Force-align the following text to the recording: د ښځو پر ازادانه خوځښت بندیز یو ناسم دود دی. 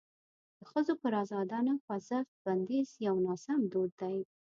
د 0.57 0.59
ښځو 0.71 0.93
پر 1.01 1.13
ازادانه 1.23 1.73
خوځښت 1.83 2.33
بندیز 2.45 2.89
یو 3.07 3.15
ناسم 3.25 3.59
دود 3.71 3.91
دی. 4.01 4.17